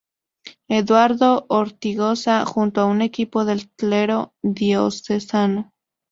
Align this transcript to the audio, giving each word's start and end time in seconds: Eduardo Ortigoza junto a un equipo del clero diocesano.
Eduardo 0.67 1.45
Ortigoza 1.47 2.43
junto 2.47 2.81
a 2.81 2.85
un 2.85 3.03
equipo 3.03 3.45
del 3.45 3.69
clero 3.75 4.33
diocesano. 4.41 5.75